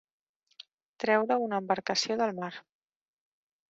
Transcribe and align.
Treure 1.05 1.39
una 1.45 1.61
embarcació 1.65 2.21
del 2.25 2.37
mar. 2.43 2.53